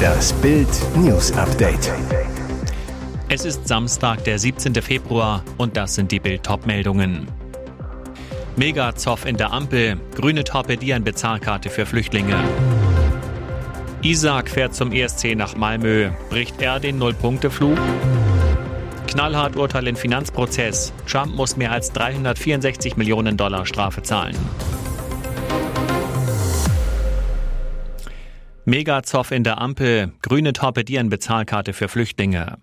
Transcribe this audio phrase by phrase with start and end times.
[0.00, 1.92] Das Bild News Update.
[3.28, 4.74] Es ist Samstag, der 17.
[4.74, 7.28] Februar und das sind die Bild meldungen
[8.56, 12.36] Megazoff in der Ampel, Grüne torpedieren Bezahlkarte für Flüchtlinge.
[14.02, 17.78] Isaac fährt zum ESC nach Malmö, bricht er den Null-Punkte-Flug?
[19.06, 20.92] Knallhart Urteil im Finanzprozess.
[21.06, 24.36] Trump muss mehr als 364 Millionen Dollar Strafe zahlen.
[28.70, 32.58] Megazoff in der Ampel, Grüne torpedieren Bezahlkarte für Flüchtlinge.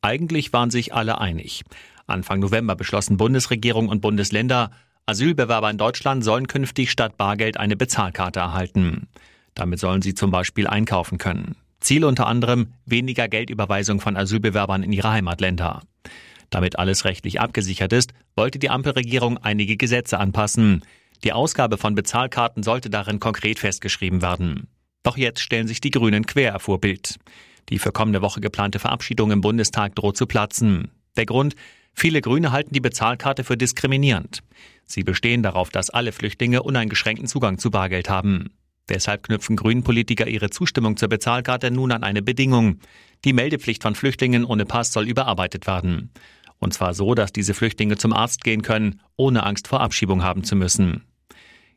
[0.00, 1.64] Eigentlich waren sich alle einig.
[2.06, 4.70] Anfang November beschlossen Bundesregierung und Bundesländer,
[5.04, 9.06] Asylbewerber in Deutschland sollen künftig statt Bargeld eine Bezahlkarte erhalten.
[9.54, 11.56] Damit sollen sie zum Beispiel einkaufen können.
[11.78, 15.82] Ziel unter anderem weniger Geldüberweisung von Asylbewerbern in ihre Heimatländer.
[16.48, 20.86] Damit alles rechtlich abgesichert ist, wollte die Ampelregierung einige Gesetze anpassen.
[21.22, 24.68] Die Ausgabe von Bezahlkarten sollte darin konkret festgeschrieben werden.
[25.04, 27.20] Doch jetzt stellen sich die Grünen quer, erfuhr Bild.
[27.68, 30.90] Die für kommende Woche geplante Verabschiedung im Bundestag droht zu platzen.
[31.16, 31.54] Der Grund?
[31.94, 34.42] Viele Grüne halten die Bezahlkarte für diskriminierend.
[34.84, 38.50] Sie bestehen darauf, dass alle Flüchtlinge uneingeschränkten Zugang zu Bargeld haben.
[38.88, 42.80] Deshalb knüpfen Grünen-Politiker ihre Zustimmung zur Bezahlkarte nun an eine Bedingung.
[43.24, 46.10] Die Meldepflicht von Flüchtlingen ohne Pass soll überarbeitet werden.
[46.58, 50.44] Und zwar so, dass diese Flüchtlinge zum Arzt gehen können, ohne Angst vor Abschiebung haben
[50.44, 51.04] zu müssen.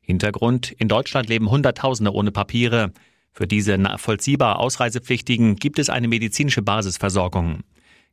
[0.02, 2.94] Hintergrund, in Deutschland leben Hunderttausende ohne Papiere.
[3.38, 7.60] Für diese nachvollziehbar Ausreisepflichtigen gibt es eine medizinische Basisversorgung.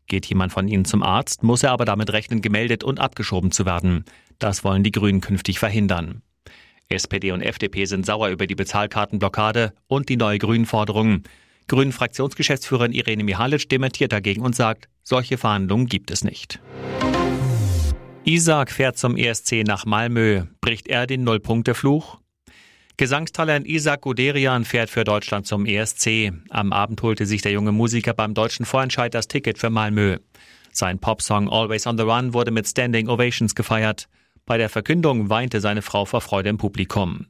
[0.06, 3.64] Geht jemand von ihnen zum Arzt, muss er aber damit rechnen, gemeldet und abgeschoben zu
[3.64, 4.04] werden.
[4.38, 6.20] Das wollen die Grünen künftig verhindern.
[6.90, 11.22] SPD und FDP sind sauer über die Bezahlkartenblockade und die neue Grünen-Forderung.
[11.68, 16.60] Grünen-Fraktionsgeschäftsführerin Irene Mihalic dementiert dagegen und sagt, solche Verhandlungen gibt es nicht.
[18.24, 20.42] Isaac fährt zum ESC nach Malmö.
[20.60, 22.18] Bricht er den Nullpunktefluch?
[22.96, 26.32] Gesangstalent Isaac Guderian fährt für Deutschland zum ESC.
[26.50, 30.18] Am Abend holte sich der junge Musiker beim deutschen Vorentscheid das Ticket für Malmö.
[30.70, 34.08] Sein Popsong Always on the Run wurde mit Standing Ovations gefeiert.
[34.46, 37.26] Bei der Verkündung weinte seine Frau vor Freude im Publikum.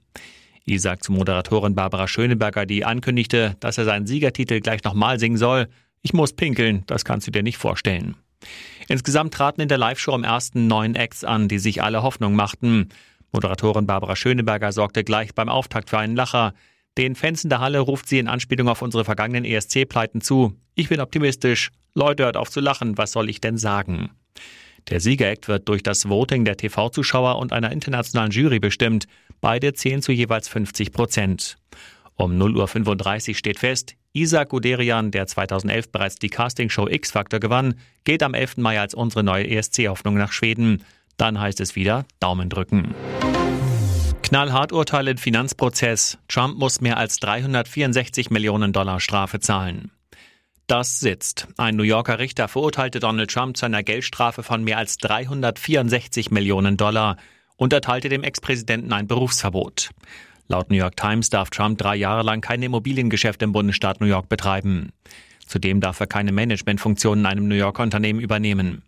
[0.67, 5.69] Isaac zu Moderatorin Barbara Schöneberger, die ankündigte, dass er seinen Siegertitel gleich nochmal singen soll.
[6.03, 8.17] Ich muss pinkeln, das kannst du dir nicht vorstellen.
[8.89, 12.91] Insgesamt traten in der Live-Show am ersten neun Acts an, die sich alle Hoffnung machten.
[13.35, 16.55] Moderatorin Barbara Schöneberger sorgte gleich beim Auftakt für einen Lacher.
[16.97, 20.55] Den Fans in der Halle ruft sie in Anspielung auf unsere vergangenen ESC-Pleiten zu.
[20.77, 21.71] Ich bin optimistisch.
[21.95, 22.97] Leute, hört auf zu lachen.
[22.97, 24.11] Was soll ich denn sagen?
[24.89, 29.07] Der Siegereck wird durch das Voting der TV-Zuschauer und einer internationalen Jury bestimmt.
[29.41, 31.57] Beide zählen zu jeweils 50 Prozent.
[32.17, 37.75] Um 0.35 Uhr steht fest, Isaac Guderian, der 2011 bereits die Castingshow X-Factor gewann,
[38.05, 38.59] geht am 11.
[38.59, 40.85] Mai als unsere neue ESC-Hoffnung nach Schweden.
[41.17, 42.95] Dann heißt es wieder Daumen drücken.
[44.25, 46.17] Knallhart Urteil im Finanzprozess.
[46.29, 49.91] Trump muss mehr als 364 Millionen Dollar Strafe zahlen.
[50.67, 51.47] Das sitzt.
[51.59, 56.79] Ein New Yorker Richter verurteilte Donald Trump zu einer Geldstrafe von mehr als 364 Millionen
[56.79, 57.19] Dollar
[57.57, 59.91] und erteilte dem Ex-Präsidenten ein Berufsverbot.
[60.49, 64.31] Laut New York Times darf Trump drei Jahre lang keine Immobiliengeschäfte im Bundesstaat New York
[64.31, 64.95] betreiben.
[65.47, 68.85] Zudem darf er keine Managementfunktionen in einem New Yorker Unternehmen übernehmen.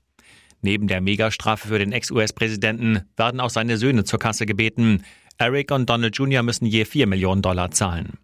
[0.62, 5.04] Neben der Megastrafe für den Ex-US-Präsidenten werden auch seine Söhne zur Kasse gebeten.
[5.38, 6.42] Eric und Donald Jr.
[6.42, 8.19] müssen je vier Millionen Dollar zahlen.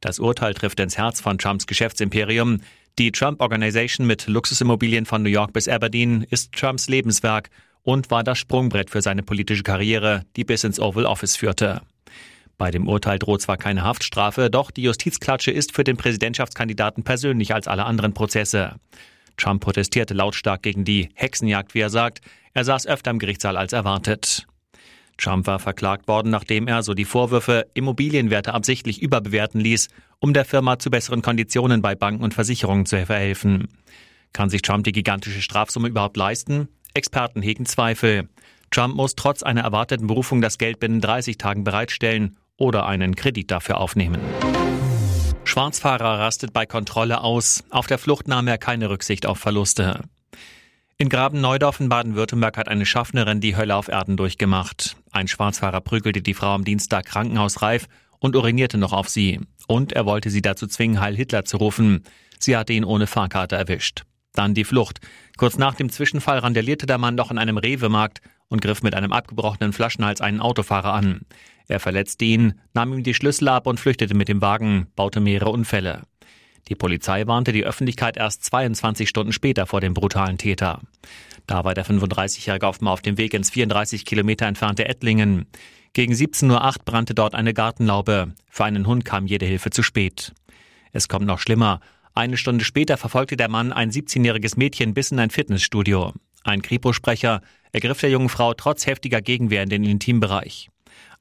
[0.00, 2.60] Das Urteil trifft ins Herz von Trumps Geschäftsimperium.
[2.98, 7.50] Die Trump Organization mit Luxusimmobilien von New York bis Aberdeen ist Trumps Lebenswerk
[7.82, 11.82] und war das Sprungbrett für seine politische Karriere, die bis ins Oval Office führte.
[12.56, 17.52] Bei dem Urteil droht zwar keine Haftstrafe, doch die Justizklatsche ist für den Präsidentschaftskandidaten persönlich
[17.52, 18.76] als alle anderen Prozesse.
[19.36, 22.20] Trump protestierte lautstark gegen die Hexenjagd, wie er sagt.
[22.52, 24.46] Er saß öfter im Gerichtssaal als erwartet.
[25.16, 29.88] Trump war verklagt worden, nachdem er, so die Vorwürfe, Immobilienwerte absichtlich überbewerten ließ,
[30.18, 33.68] um der Firma zu besseren Konditionen bei Banken und Versicherungen zu verhelfen.
[34.32, 36.68] Kann sich Trump die gigantische Strafsumme überhaupt leisten?
[36.94, 38.28] Experten hegen Zweifel.
[38.70, 43.50] Trump muss trotz einer erwarteten Berufung das Geld binnen 30 Tagen bereitstellen oder einen Kredit
[43.50, 44.20] dafür aufnehmen.
[45.44, 47.62] Schwarzfahrer rastet bei Kontrolle aus.
[47.70, 50.00] Auf der Flucht nahm er keine Rücksicht auf Verluste.
[50.96, 54.96] In Graben-Neudorf in Baden-Württemberg hat eine Schaffnerin die Hölle auf Erden durchgemacht.
[55.14, 57.86] Ein Schwarzfahrer prügelte die Frau am Dienstag krankenhausreif
[58.18, 59.40] und urinierte noch auf sie.
[59.68, 62.02] Und er wollte sie dazu zwingen, Heil Hitler zu rufen.
[62.40, 64.02] Sie hatte ihn ohne Fahrkarte erwischt.
[64.32, 64.98] Dann die Flucht.
[65.36, 69.12] Kurz nach dem Zwischenfall randalierte der Mann noch in einem Rewe-Markt und griff mit einem
[69.12, 71.20] abgebrochenen Flaschenhals einen Autofahrer an.
[71.68, 75.50] Er verletzte ihn, nahm ihm die Schlüssel ab und flüchtete mit dem Wagen, baute mehrere
[75.50, 76.02] Unfälle.
[76.68, 80.80] Die Polizei warnte die Öffentlichkeit erst 22 Stunden später vor dem brutalen Täter.
[81.46, 85.46] Da war der 35-Jährige offenbar auf dem Weg ins 34 Kilometer entfernte Ettlingen.
[85.92, 88.34] Gegen 17.08 Uhr brannte dort eine Gartenlaube.
[88.48, 90.32] Für einen Hund kam jede Hilfe zu spät.
[90.92, 91.80] Es kommt noch schlimmer.
[92.14, 96.12] Eine Stunde später verfolgte der Mann ein 17-jähriges Mädchen bis in ein Fitnessstudio.
[96.44, 100.70] Ein Kripo-Sprecher ergriff der jungen Frau trotz heftiger Gegenwehr in den Intimbereich.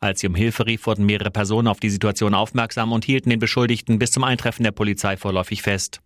[0.04, 3.40] Als sie um Hilfe rief, wurden mehrere Personen auf die Situation aufmerksam und hielten den
[3.40, 6.02] Beschuldigten bis zum Eintreffen der Polizei vorläufig fest.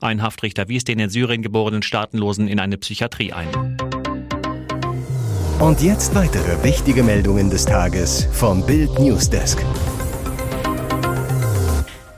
[0.00, 3.48] Ein Haftrichter wies den in Syrien geborenen Staatenlosen in eine Psychiatrie ein.
[5.58, 9.58] Und jetzt weitere wichtige Meldungen des Tages vom Bild Newsdesk.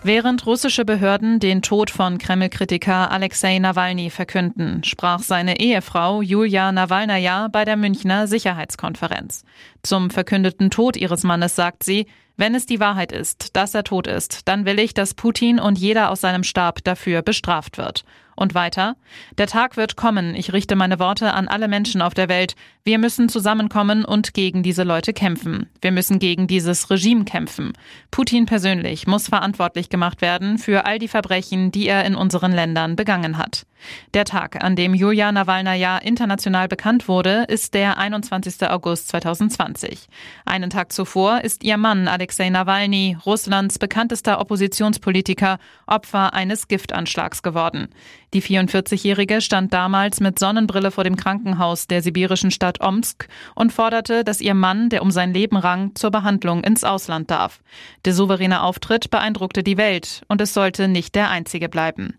[0.05, 7.47] Während russische Behörden den Tod von Kreml-Kritiker Alexei Nawalny verkünden, sprach seine Ehefrau Julia Nawalnaja
[7.47, 9.45] bei der Münchner Sicherheitskonferenz.
[9.85, 12.07] Zum verkündeten Tod ihres Mannes sagt sie,
[12.37, 15.79] wenn es die Wahrheit ist, dass er tot ist, dann will ich, dass Putin und
[15.79, 18.05] jeder aus seinem Stab dafür bestraft wird.
[18.37, 18.97] Und weiter,
[19.39, 22.99] der Tag wird kommen, ich richte meine Worte an alle Menschen auf der Welt, wir
[22.99, 25.71] müssen zusammenkommen und gegen diese Leute kämpfen.
[25.81, 27.73] Wir müssen gegen dieses Regime kämpfen.
[28.11, 32.97] Putin persönlich muss verantwortlich gemacht werden für all die Verbrechen, die er in unseren Ländern
[32.97, 33.67] begangen hat.
[34.15, 38.69] Der Tag, an dem Julia Nawalnaja international bekannt wurde, ist der 21.
[38.69, 40.09] August 2020.
[40.45, 47.89] Einen Tag zuvor ist ihr Mann Alexei Nawalny, Russlands bekanntester Oppositionspolitiker, Opfer eines Giftanschlags geworden.
[48.35, 54.25] Die 44-Jährige stand damals mit Sonnenbrille vor dem Krankenhaus der sibirischen Stadt Omsk und forderte,
[54.25, 57.61] dass ihr Mann, der um sein Leben rang, zur Behandlung ins Ausland darf.
[58.07, 62.19] Der souveräne Auftritt beeindruckte die Welt und es sollte nicht der einzige bleiben.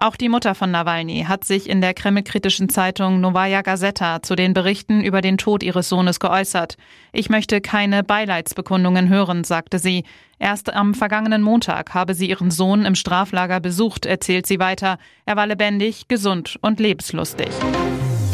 [0.00, 4.54] Auch die Mutter von Nawalny hat sich in der kremlkritischen Zeitung Novaya Gazeta zu den
[4.54, 6.76] Berichten über den Tod ihres Sohnes geäußert.
[7.12, 10.04] Ich möchte keine Beileidsbekundungen hören, sagte sie.
[10.38, 14.98] Erst am vergangenen Montag habe sie ihren Sohn im Straflager besucht, erzählt sie weiter.
[15.26, 17.48] Er war lebendig, gesund und lebenslustig.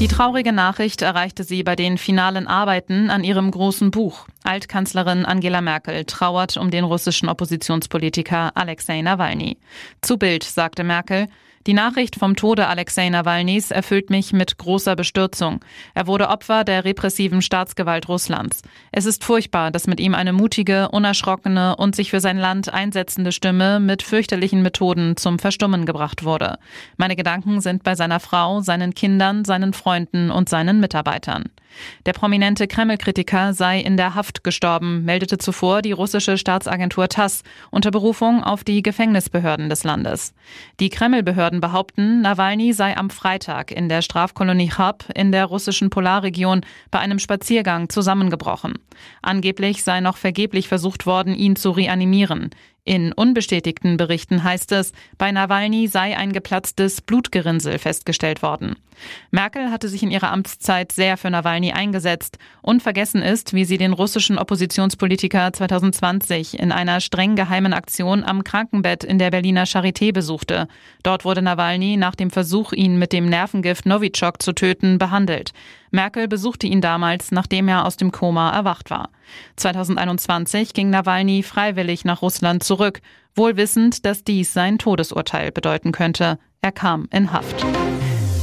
[0.01, 4.27] Die traurige Nachricht erreichte sie bei den finalen Arbeiten an ihrem großen Buch.
[4.43, 9.57] Altkanzlerin Angela Merkel trauert um den russischen Oppositionspolitiker Alexei Nawalny.
[10.03, 11.29] Zu Bild sagte Merkel,
[11.67, 15.61] die Nachricht vom Tode Alexei Nawalnys erfüllt mich mit großer Bestürzung.
[15.95, 18.63] Er wurde Opfer der repressiven Staatsgewalt Russlands.
[18.93, 23.33] Es ist furchtbar, dass mit ihm eine mutige, unerschrockene und sich für sein Land einsetzende
[23.33, 26.59] Stimme mit fürchterlichen Methoden zum Verstummen gebracht wurde.
[26.99, 31.45] Meine Gedanken sind bei seiner Frau, seinen Kindern, seinen Freunden und seinen Mitarbeitern.
[32.07, 37.91] Der prominente Kreml-Kritiker sei in der Haft gestorben, meldete zuvor die russische Staatsagentur TASS unter
[37.91, 40.35] Berufung auf die Gefängnisbehörden des Landes.
[40.81, 45.91] Die Kreml-Behörden Behörden behaupten, Nawalny sei am Freitag in der Strafkolonie Chab in der russischen
[45.91, 48.75] Polarregion bei einem Spaziergang zusammengebrochen.
[49.23, 52.51] Angeblich sei noch vergeblich versucht worden, ihn zu reanimieren.
[52.87, 58.77] In unbestätigten Berichten heißt es, bei Nawalny sei ein geplatztes Blutgerinnsel festgestellt worden.
[59.31, 62.39] Merkel hatte sich in ihrer Amtszeit sehr für Nawalny eingesetzt.
[62.63, 69.03] Unvergessen ist, wie sie den russischen Oppositionspolitiker 2020 in einer streng geheimen Aktion am Krankenbett
[69.03, 70.69] in der Berliner Charité besuchte.
[71.03, 75.53] Dort wurde Nawalny nach dem Versuch, ihn mit dem Nervengift Novichok zu töten, behandelt.
[75.91, 79.11] Merkel besuchte ihn damals, nachdem er aus dem Koma erwacht war.
[79.57, 82.74] 2021 ging Nawalny freiwillig nach Russland zurück,
[83.35, 86.39] wohl wissend, dass dies sein Todesurteil bedeuten könnte.
[86.61, 87.65] Er kam in Haft.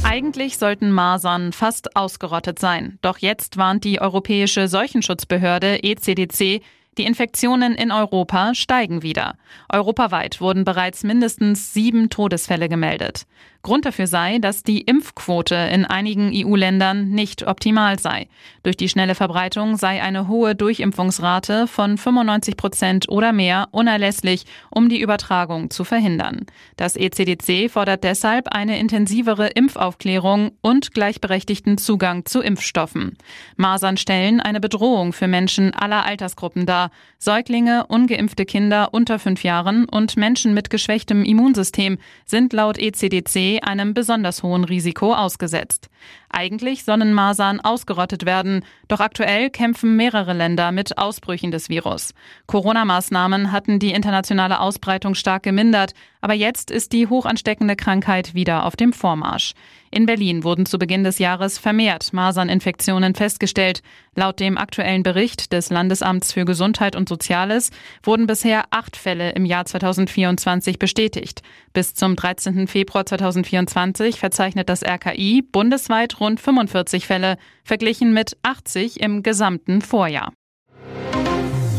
[0.04, 2.98] Eigentlich sollten Masern fast ausgerottet sein.
[3.02, 6.62] Doch jetzt warnt die Europäische Seuchenschutzbehörde ECDC,
[6.98, 9.36] die Infektionen in Europa steigen wieder.
[9.72, 13.26] Europaweit wurden bereits mindestens sieben Todesfälle gemeldet.
[13.62, 18.26] Grund dafür sei, dass die Impfquote in einigen EU-Ländern nicht optimal sei.
[18.64, 24.88] Durch die schnelle Verbreitung sei eine hohe Durchimpfungsrate von 95 Prozent oder mehr unerlässlich, um
[24.88, 26.44] die Übertragung zu verhindern.
[26.76, 33.16] Das ECDC fordert deshalb eine intensivere Impfaufklärung und gleichberechtigten Zugang zu Impfstoffen.
[33.56, 36.81] Masern stellen eine Bedrohung für Menschen aller Altersgruppen dar.
[37.18, 43.94] Säuglinge, ungeimpfte Kinder unter fünf Jahren und Menschen mit geschwächtem Immunsystem sind laut ECDC einem
[43.94, 45.88] besonders hohen Risiko ausgesetzt.
[46.30, 52.14] Eigentlich sollen Masern ausgerottet werden, doch aktuell kämpfen mehrere Länder mit Ausbrüchen des Virus.
[52.46, 58.76] Corona-Maßnahmen hatten die internationale Ausbreitung stark gemindert, aber jetzt ist die hochansteckende Krankheit wieder auf
[58.76, 59.52] dem Vormarsch.
[59.94, 63.82] In Berlin wurden zu Beginn des Jahres vermehrt Maserninfektionen festgestellt.
[64.16, 67.70] Laut dem aktuellen Bericht des Landesamts für Gesundheit und Soziales
[68.02, 71.42] wurden bisher acht Fälle im Jahr 2024 bestätigt.
[71.74, 72.68] Bis zum 13.
[72.68, 80.32] Februar 2024 verzeichnet das RKI bundesweit rund 45 Fälle, verglichen mit 80 im gesamten Vorjahr.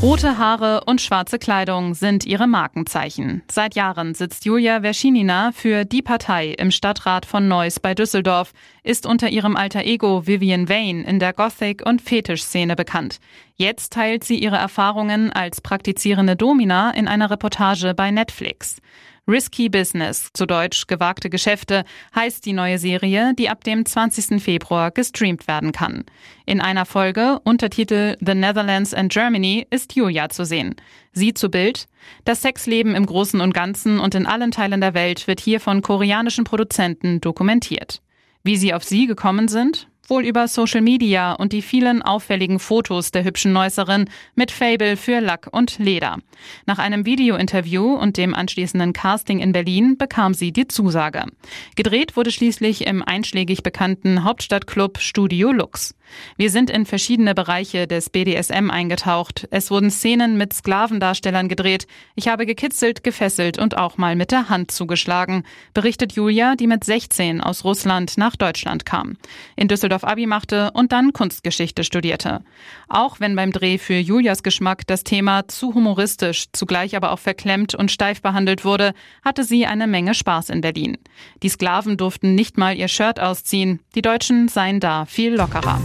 [0.03, 3.41] Rote Haare und schwarze Kleidung sind ihre Markenzeichen.
[3.49, 8.51] Seit Jahren sitzt Julia Verschinina für die Partei im Stadtrat von Neuss bei Düsseldorf,
[8.83, 13.21] ist unter ihrem alter Ego Vivian Vane in der Gothic- und Fetisch-Szene bekannt.
[13.55, 18.81] Jetzt teilt sie ihre Erfahrungen als praktizierende Domina in einer Reportage bei Netflix.
[19.25, 24.43] Risky Business, zu Deutsch gewagte Geschäfte, heißt die neue Serie, die ab dem 20.
[24.43, 26.03] Februar gestreamt werden kann.
[26.45, 30.75] In einer Folge, Untertitel The Netherlands and Germany, ist Julia zu sehen.
[31.13, 31.87] Sie zu Bild.
[32.25, 35.81] Das Sexleben im Großen und Ganzen und in allen Teilen der Welt wird hier von
[35.81, 38.01] koreanischen Produzenten dokumentiert.
[38.43, 39.87] Wie sie auf sie gekommen sind?
[40.07, 45.21] Wohl über Social Media und die vielen auffälligen Fotos der hübschen Neusserin mit Fable für
[45.21, 46.17] Lack und Leder.
[46.65, 51.25] Nach einem Videointerview und dem anschließenden Casting in Berlin bekam sie die Zusage.
[51.77, 55.95] Gedreht wurde schließlich im einschlägig bekannten Hauptstadtclub Studio Lux.
[56.37, 59.47] Wir sind in verschiedene Bereiche des BDSM eingetaucht.
[59.51, 61.87] Es wurden Szenen mit Sklavendarstellern gedreht.
[62.15, 65.43] Ich habe gekitzelt, gefesselt und auch mal mit der Hand zugeschlagen,
[65.73, 69.17] berichtet Julia, die mit 16 aus Russland nach Deutschland kam.
[69.55, 72.41] In Düsseldorf Abi machte und dann Kunstgeschichte studierte.
[72.87, 77.75] Auch wenn beim Dreh für Julias Geschmack das Thema zu humoristisch, zugleich aber auch verklemmt
[77.75, 80.97] und steif behandelt wurde, hatte sie eine Menge Spaß in Berlin.
[81.43, 83.81] Die Sklaven durften nicht mal ihr Shirt ausziehen.
[83.93, 85.79] Die Deutschen seien da viel lockerer.